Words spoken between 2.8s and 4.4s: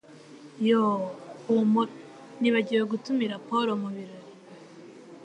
gutumira Paul mubirori